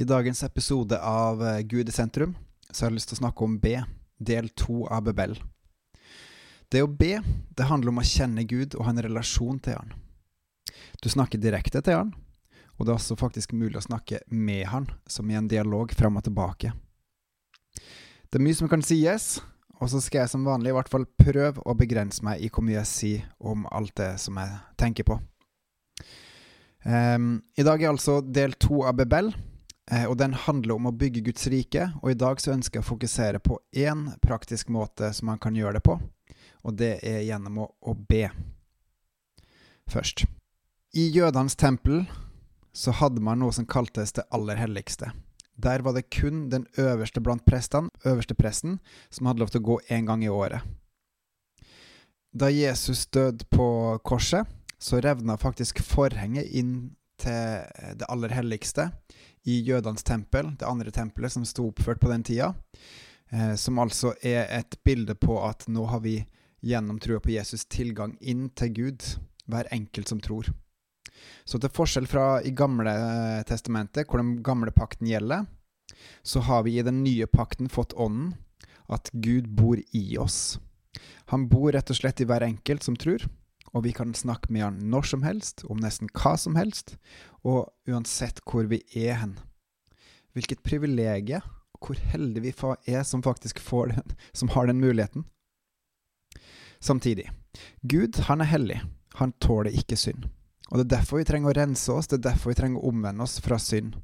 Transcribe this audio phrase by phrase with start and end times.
[0.00, 2.30] I dagens episode av eh, Gud i sentrum
[2.70, 3.74] så har jeg lyst til å snakke om B,
[4.16, 5.34] del to av Bebel.
[6.72, 7.18] Det å be,
[7.52, 9.92] det handler om å kjenne Gud og ha en relasjon til Han.
[11.04, 12.14] Du snakker direkte til Han,
[12.78, 16.16] og det er også faktisk mulig å snakke med Han, som i en dialog fram
[16.16, 16.72] og tilbake.
[17.76, 19.28] Det er mye som kan sies,
[19.76, 22.64] og så skal jeg som vanlig i hvert fall prøve å begrense meg i hvor
[22.64, 25.20] mye jeg sier om alt det som jeg tenker på.
[26.88, 29.34] Um, I dag er altså del to av Bebel,
[30.08, 32.90] og den handler om å bygge Guds rike, og i dag så ønsker jeg å
[32.92, 35.96] fokusere på én praktisk måte som man kan gjøre det på,
[36.62, 38.28] og det er gjennom å, å be.
[39.90, 40.26] Først.
[40.94, 42.04] I jødenes tempel
[42.72, 45.10] så hadde man noe som kaltes det aller helligste.
[45.60, 48.78] Der var det kun den øverste blant prestene, øverste presten,
[49.10, 50.62] som hadde lov til å gå én gang i året.
[52.30, 54.46] Da Jesus døde på korset,
[54.78, 57.66] så revna faktisk forhenget inn til
[58.00, 58.88] det aller helligste
[59.48, 62.52] i jødenes tempel, det andre tempelet som sto oppført på den tida,
[63.32, 66.18] eh, som altså er et bilde på at nå har vi
[66.60, 69.06] gjennom trua på Jesus tilgang inn til Gud,
[69.50, 70.50] hver enkelt som tror.
[71.44, 75.48] Så til forskjell fra i gamle eh, testamentet, hvor den gamle pakten gjelder,
[76.22, 78.34] så har vi i den nye pakten fått ånden,
[78.90, 80.58] at Gud bor i oss.
[81.30, 83.22] Han bor rett og slett i hver enkelt som tror,
[83.72, 86.96] og vi kan snakke med han når som helst, om nesten hva som helst,
[87.46, 89.36] og uansett hvor vi er hen.
[90.34, 95.24] Hvilket privilegium, og hvor heldige vi er som faktisk får den, som har den muligheten.
[96.80, 97.30] Samtidig,
[97.82, 98.80] Gud, han er hellig.
[99.20, 100.28] Han tåler ikke synd.
[100.70, 102.92] Og det er derfor vi trenger å rense oss, det er derfor vi trenger å
[102.92, 103.96] omvende oss fra synd.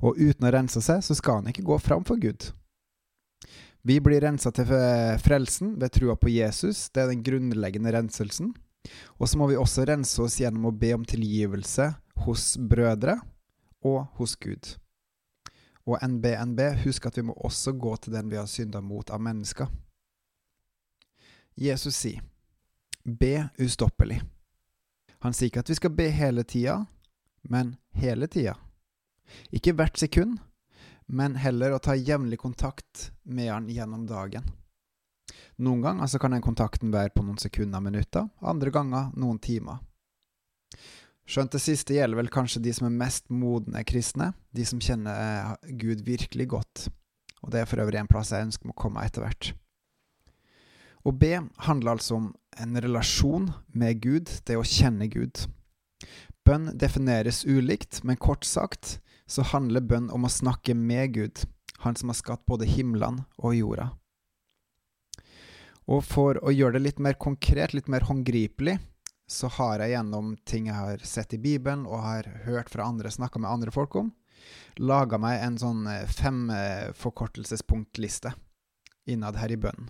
[0.00, 2.52] Og uten å rense seg, så skal han ikke gå fram for Gud.
[3.82, 4.68] Vi blir rensa til
[5.24, 8.52] frelsen ved trua på Jesus, det er den grunnleggende renselsen.
[9.18, 11.90] Og så må vi også rense oss gjennom å be om tilgivelse
[12.24, 13.18] hos brødre
[13.86, 14.74] og hos Gud.
[15.88, 19.22] Og NBNB, husk at vi må også gå til den vi har synda mot av
[19.24, 19.70] mennesker.
[21.60, 22.20] Jesus sier,
[23.04, 24.20] be ustoppelig.
[25.20, 26.78] Han sier ikke at vi skal be hele tida,
[27.42, 28.54] men hele tida.
[29.52, 30.38] Ikke hvert sekund,
[31.06, 34.46] men heller å ta jevnlig kontakt med han gjennom dagen.
[35.60, 39.80] Noen ganger så kan den kontakten være på noen sekunder, minutter, andre ganger noen timer.
[41.30, 45.14] Skjønt det siste gjelder vel kanskje de som er mest modne kristne, de som kjenner
[45.14, 46.88] eh, Gud virkelig godt,
[47.44, 49.52] og det er for øvrig en plass jeg ønsker må komme etter hvert.
[51.06, 52.26] Å be handler altså om
[52.60, 55.46] en relasjon med Gud, det å kjenne Gud.
[56.44, 58.98] Bønn defineres ulikt, men kort sagt
[59.30, 61.46] så handler bønn om å snakke med Gud,
[61.80, 63.86] Han som har skapt både himlene og jorda.
[65.88, 68.78] Og for å gjøre det litt mer konkret, litt mer håndgripelig,
[69.30, 73.10] så har jeg gjennom ting jeg har sett i Bibelen og har hørt fra andre,
[73.10, 74.12] snakka med andre folk om,
[74.82, 78.44] laga meg en sånn femforkortelsespunktliste fem eh,
[79.14, 79.88] innad her i bønnen.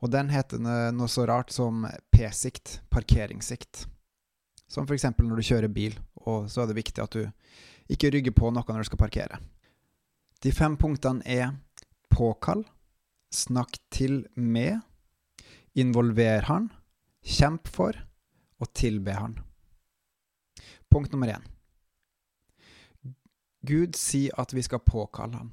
[0.00, 3.86] Og den heter noe så rart som P-sikt, parkeringssikt.
[4.70, 5.04] Som f.eks.
[5.18, 7.26] når du kjører bil, og så er det viktig at du
[7.90, 9.40] ikke rygger på noe når du skal parkere.
[10.40, 11.52] De fem punktene er
[12.12, 12.64] påkall,
[13.34, 14.80] snakk til med,
[15.78, 16.68] Involver han,
[17.22, 17.96] kjemp for
[18.60, 19.38] og tilbe han.
[20.90, 21.46] Punkt nummer én.
[23.62, 25.50] Gud sier at vi skal påkalle han.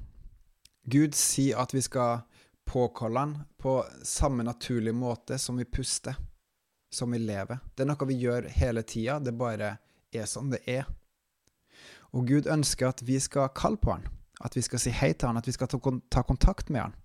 [0.88, 2.24] Gud sier at vi skal
[2.68, 6.16] påkalle han på samme naturlige måte som vi puster,
[6.90, 7.60] som vi lever.
[7.74, 9.76] Det er noe vi gjør hele tida, det bare
[10.12, 10.88] er som det er.
[12.16, 14.08] Og Gud ønsker at vi skal kalle på han,
[14.40, 16.96] at vi skal si hei til han, at vi skal ta kontakt med han.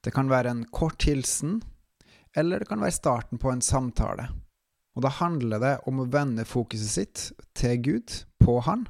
[0.00, 1.58] Det kan være en kort hilsen,
[2.36, 4.28] eller det kan være starten på en samtale.
[4.96, 7.24] Og da handler det om å vende fokuset sitt
[7.56, 8.86] til Gud, på Han,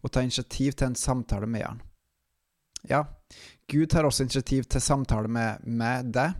[0.00, 1.82] og ta initiativ til en samtale med Han.
[2.88, 3.04] Ja,
[3.68, 6.36] Gud tar også initiativ til samtale med, med deg,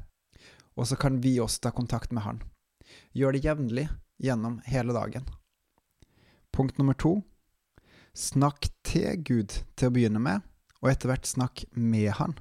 [0.77, 2.43] og så kan vi også ta kontakt med Han.
[3.17, 3.89] Gjør det jevnlig
[4.23, 5.27] gjennom hele dagen.
[6.55, 7.19] Punkt nummer to
[8.17, 10.45] snakk til Gud til å begynne med,
[10.81, 12.37] og etter hvert snakk med Han.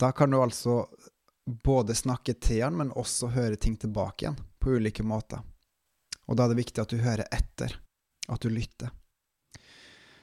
[0.00, 0.82] Da kan du altså
[1.46, 5.42] både snakke til han, men også høre ting tilbake igjen, på ulike måter.
[6.30, 7.74] Og da er det viktig at du hører etter,
[8.30, 8.92] at du lytter.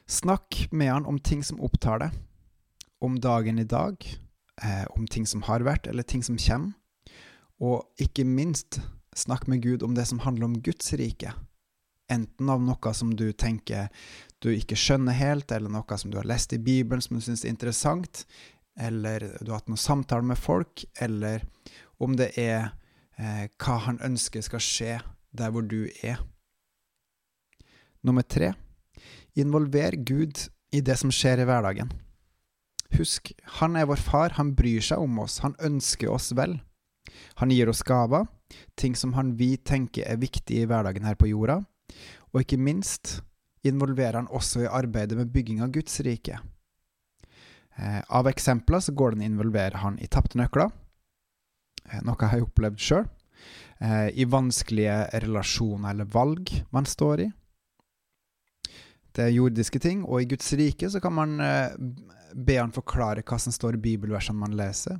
[0.10, 2.16] Snakk med han om ting som opptar deg,
[3.04, 4.00] om dagen i dag,
[4.64, 6.74] eh, om ting som har vært, eller ting som kommer,
[7.60, 8.80] og ikke minst
[9.16, 11.34] snakk med Gud om det som handler om Guds rike.
[12.10, 13.92] Enten av noe som du tenker
[14.42, 17.44] du ikke skjønner helt, eller noe som du har lest i Bibelen som du syns
[17.44, 18.24] er interessant,
[18.80, 21.44] eller du har hatt noen samtaler med folk, eller
[22.00, 22.72] om det er
[23.20, 24.98] eh, hva han ønsker skal skje
[25.36, 26.22] der hvor du er.
[28.06, 28.54] Nummer tre
[29.40, 31.92] involver Gud i det som skjer i hverdagen.
[32.98, 36.58] Husk, han er vår far, han bryr seg om oss, han ønsker oss vel.
[37.42, 38.26] Han gir oss gaver,
[38.80, 41.62] ting som han vi tenker er viktige i hverdagen her på jorda,
[42.34, 43.20] og ikke minst
[43.68, 46.40] involverer han også i arbeidet med bygging av Guds rike.
[47.80, 50.72] Eh, av eksempler så går den involverer han i tapte nøkler,
[51.86, 53.06] eh, noe jeg har opplevd sjøl,
[53.80, 57.30] eh, i vanskelige relasjoner eller valg man står i.
[59.14, 61.38] Det er jordiske ting, og i Guds rike så kan man
[62.36, 65.00] be han forklare hva som står i bibelversene man leser.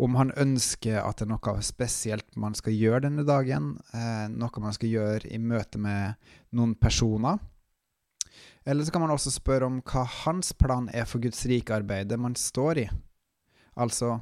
[0.00, 3.76] Om han ønsker at det er noe spesielt man skal gjøre denne dagen,
[4.32, 6.16] noe man skal gjøre i møte med
[6.56, 7.38] noen personer.
[8.66, 12.34] Eller så kan man også spørre om hva hans plan er for Guds rike-arbeidet man
[12.38, 12.86] står i.
[13.76, 14.16] Altså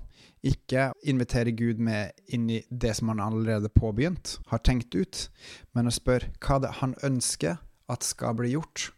[0.45, 5.29] ikke invitere Gud med inn i det som han allerede påbegynt, har tenkt ut,
[5.73, 7.57] men å spørre hva det han ønsker
[7.89, 8.91] at skal bli gjort,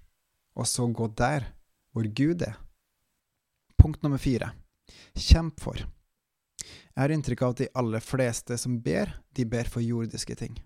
[0.58, 1.52] og så gå der
[1.94, 2.56] hvor Gud er.
[3.78, 4.50] Punkt nummer fire
[5.16, 5.78] kjemp for.
[6.96, 10.56] Jeg har inntrykk av at de aller fleste som ber, de ber for jordiske ting.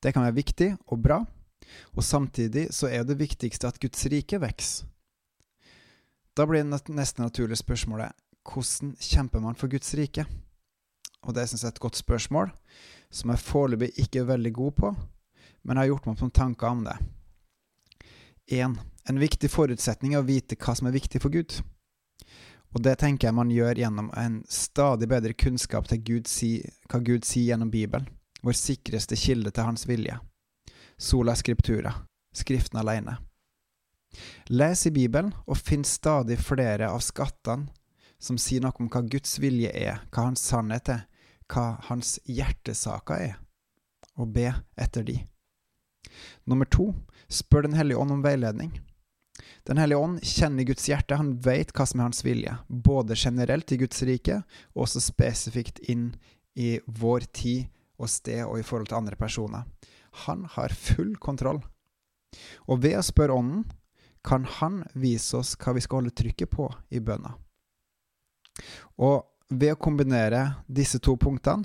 [0.00, 1.18] Det kan være viktig og bra,
[1.96, 4.86] og samtidig så er det viktigste at Guds rike vokser.
[6.38, 8.14] Da blir det nesten naturlige spørsmålet
[8.48, 10.24] hvordan kjemper man for Guds rike?
[11.26, 12.52] Og det syns jeg er et godt spørsmål,
[13.10, 14.92] som jeg foreløpig ikke er veldig god på,
[15.66, 16.94] men jeg har gjort meg noen tanker om det.
[18.54, 18.78] 1.
[19.10, 21.58] En viktig forutsetning er å vite hva som er viktig for Gud.
[22.76, 27.02] Og det tenker jeg man gjør gjennom en stadig bedre kunnskap til Gud si, hva
[27.02, 28.08] Gud sier gjennom Bibelen,
[28.46, 30.20] vår sikreste kilde til Hans vilje
[30.98, 31.94] sola scriptura,
[32.32, 33.16] Skriften alene.
[34.46, 37.68] Les i Bibelen og finn stadig flere av skattene
[38.18, 41.04] som sier noe om hva Guds vilje er, hva hans sannhet er,
[41.48, 43.36] hva hans hjertesaker er,
[44.18, 45.20] og be etter de.
[46.44, 46.90] Nummer to,
[47.28, 48.72] spør Den hellige ånd om veiledning.
[49.68, 53.70] Den hellige ånd kjenner Guds hjerte, han vet hva som er hans vilje, både generelt
[53.72, 54.42] i Guds rike,
[54.74, 56.10] og også spesifikt inn
[56.58, 57.68] i vår tid
[57.98, 59.68] og sted og i forhold til andre personer.
[60.26, 61.60] Han har full kontroll.
[62.68, 63.66] Og ved å spørre Ånden
[64.26, 67.36] kan Han vise oss hva vi skal holde trykket på i bønna.
[68.98, 71.64] Og ved å kombinere disse to punktene,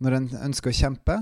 [0.00, 1.16] når en ønsker å kjempe,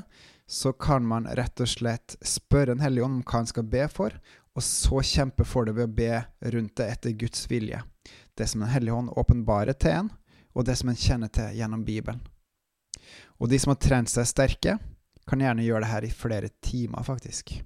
[0.48, 3.84] så kan man rett og slett spørre en hellig ånd om hva han skal be
[3.92, 4.14] for,
[4.56, 7.82] og så kjempe for det ved å be rundt det etter Guds vilje.
[8.34, 10.10] Det som Den hellige ånd åpenbarer til en,
[10.54, 12.22] og det som en kjenner til gjennom Bibelen.
[13.38, 14.78] Og de som har trent seg sterke,
[15.28, 17.58] kan gjerne gjøre det her i flere timer, faktisk.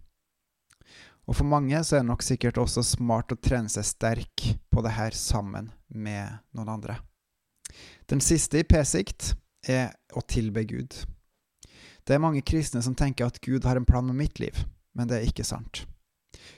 [1.30, 4.82] Og for mange så er det nok sikkert også smart å trene seg sterk på
[4.82, 6.98] det her sammen med noen andre.
[8.10, 9.32] Den siste i p-sikt
[9.68, 10.96] er å tilbe Gud.
[12.02, 15.08] Det er mange kristne som tenker at Gud har en plan med mitt liv, men
[15.08, 15.84] det er ikke sant.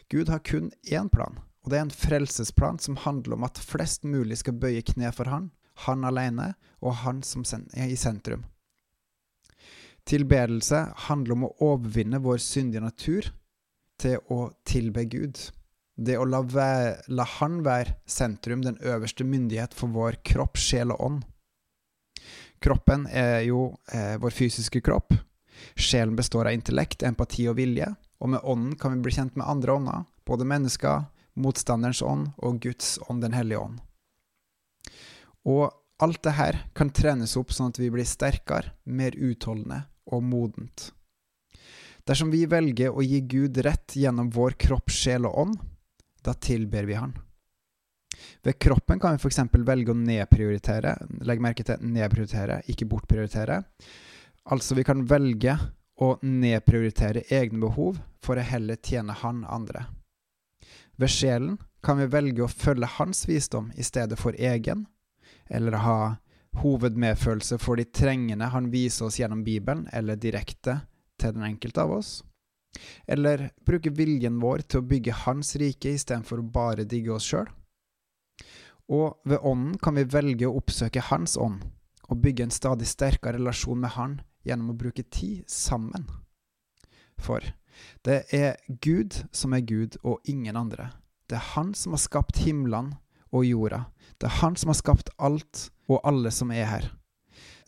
[0.08, 4.08] Gud har kun én plan, og det er en frelsesplan som handler om at flest
[4.08, 5.50] mulig skal bøye kne for Han,
[5.84, 8.46] Han alene og Han som er i sentrum.
[10.04, 13.30] Tilbedelse handler om å overvinne vår syndige natur
[14.00, 15.38] til å tilbe Gud.
[15.96, 20.92] Det å la, være, la, Han være sentrum, den øverste myndighet for vår kropp, sjel
[20.92, 21.22] og ånd.
[22.60, 25.14] Kroppen er jo eh, vår fysiske kropp.
[25.76, 27.88] Sjelen består av intellekt, empati og vilje,
[28.20, 31.06] og med ånden kan vi bli kjent med andre ånder, både mennesker,
[31.40, 33.80] motstanderens ånd og Guds ånd, Den hellige ånd.
[35.49, 35.70] Og
[36.02, 40.90] alt det her kan trenes opp sånn at vi blir sterkere, mer utholdende og modent.
[42.04, 45.61] Dersom vi velger å gi Gud rett gjennom vår kropp, sjel og ånd,
[46.25, 47.14] da tilber vi Han.
[48.44, 49.40] Ved kroppen kan vi f.eks.
[49.52, 50.94] velge å nedprioritere,
[51.25, 53.62] legg merke til nedprioritere, ikke bortprioritere.
[54.52, 55.56] Altså vi kan velge
[56.04, 59.87] å nedprioritere egne behov for å heller tjene Han andre.
[60.96, 64.87] Ved sjelen kan vi velge å følge Hans visdom i stedet for egen,
[65.49, 65.99] eller ha
[66.62, 70.80] hovedmedfølelse for de trengende han viser oss gjennom Bibelen, eller direkte
[71.20, 72.12] til den enkelte av oss?
[73.06, 77.49] Eller bruke viljen vår til å bygge Hans rike istedenfor å bare digge oss sjøl?
[78.92, 81.62] Og ved Ånden kan vi velge å oppsøke Hans ånd,
[82.11, 86.04] og bygge en stadig sterkere relasjon med Han gjennom å bruke tid sammen.
[87.16, 87.40] For
[88.04, 90.90] det er Gud som er Gud, og ingen andre.
[91.30, 92.99] Det er Han som har skapt himlene
[93.35, 93.85] og jorda.
[94.19, 96.93] Det er Han som har skapt alt og alle som er her.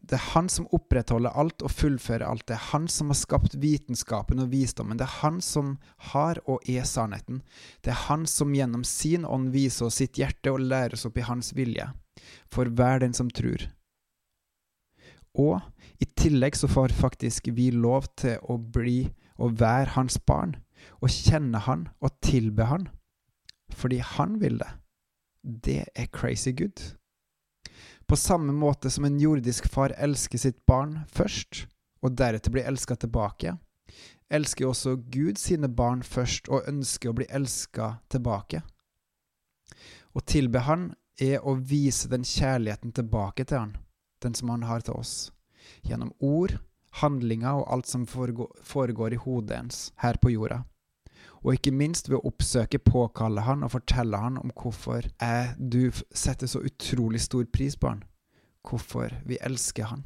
[0.07, 2.47] Det er Han som opprettholder alt og fullfører alt.
[2.47, 4.99] Det er Han som har skapt vitenskapen og visdommen.
[5.01, 5.77] Det er Han som
[6.13, 7.43] har og er sannheten.
[7.83, 11.19] Det er Han som gjennom sin ånd viser oss sitt hjerte og lærer oss opp
[11.19, 11.89] i Hans vilje,
[12.47, 13.67] for hver den som tror.
[15.37, 15.59] Og
[16.01, 20.55] i tillegg så får faktisk vi lov til å bli og være Hans barn,
[21.03, 22.89] og kjenne Han og tilbe Han.
[23.75, 24.69] fordi han vil det.
[25.47, 26.81] Det er crazy good.
[28.07, 31.67] På samme måte som en jordisk far elsker sitt barn først,
[32.03, 33.57] og deretter blir elska tilbake,
[34.27, 38.63] elsker også Gud sine barn først og ønsker å bli elska tilbake.
[40.15, 43.77] Å tilbe Han er å vise den kjærligheten tilbake til Han,
[44.23, 45.31] den som Han har til oss,
[45.87, 46.59] gjennom ord,
[47.03, 50.65] handlinger og alt som foregår i hodet ens her på jorda.
[51.47, 55.93] Og ikke minst ved å oppsøke, påkalle han og fortelle han om hvorfor jeg, du
[56.11, 58.03] setter så utrolig stor pris på han,
[58.67, 60.03] hvorfor vi elsker han.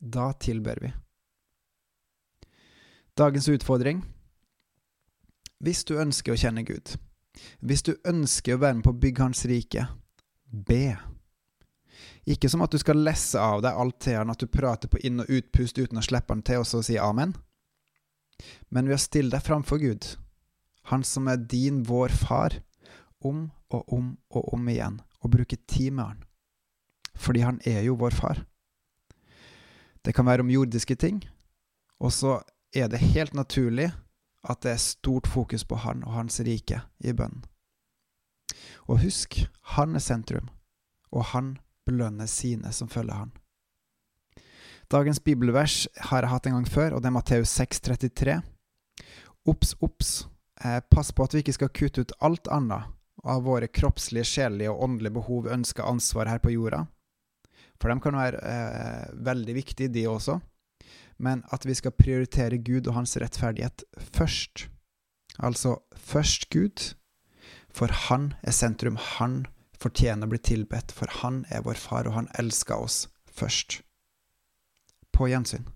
[0.00, 0.94] Da tilber vi.
[3.20, 4.00] Dagens utfordring
[5.60, 6.94] Hvis du ønsker å kjenne Gud,
[7.60, 9.84] hvis du ønsker å være med på å bygge Hans rike,
[10.48, 10.96] be.
[12.24, 15.02] Ikke som at du skal lesse av deg alt til han, at du prater på
[15.04, 17.34] inn- og utpust uten å slippe han til, og så si amen.
[18.70, 20.08] Men ved å stille deg framfor Gud,
[20.90, 22.60] Han som er din, vår far,
[23.20, 26.24] om og om og om igjen, og bruke tid med han.
[27.14, 28.44] Fordi han er jo vår far.
[30.04, 31.20] Det kan være om jordiske ting,
[32.00, 32.40] og så
[32.74, 33.90] er det helt naturlig
[34.48, 37.44] at det er stort fokus på han og hans rike i bønnen.
[38.88, 39.36] Og husk,
[39.76, 40.48] han er sentrum,
[41.12, 43.32] og han belønner sine som følger han.
[44.90, 48.40] Dagens bibelvers har jeg hatt en gang før, og det er Matteus 6,33.
[49.46, 50.39] Obs, obs, eh,
[50.92, 52.90] pass på at vi ikke skal kutte ut alt annet
[53.24, 56.84] av våre kroppslige, sjelelige og åndelige behov, ønsker, ansvar her på jorda.
[57.80, 60.38] For de kan være eh, veldig viktige, de også
[61.20, 63.84] men at vi skal prioritere Gud og hans rettferdighet
[64.16, 64.68] først.
[65.38, 66.94] Altså først Gud,
[67.70, 68.96] for han er sentrum.
[69.18, 69.44] Han
[69.80, 73.82] fortjener å bli tilbedt, for han er vår far, og han elsker oss først.
[75.12, 75.68] På gjensyn.